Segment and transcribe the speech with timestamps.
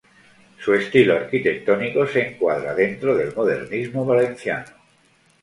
[0.59, 4.65] Su estilo arquitectónico se encuadra dentro del modernismo valenciano.